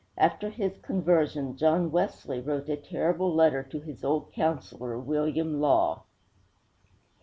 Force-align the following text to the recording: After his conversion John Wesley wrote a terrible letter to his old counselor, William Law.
After 0.17 0.49
his 0.49 0.79
conversion 0.79 1.55
John 1.55 1.91
Wesley 1.91 2.39
wrote 2.41 2.67
a 2.69 2.75
terrible 2.75 3.31
letter 3.35 3.61
to 3.61 3.79
his 3.79 4.03
old 4.03 4.31
counselor, 4.33 4.97
William 4.97 5.59
Law. 5.61 6.05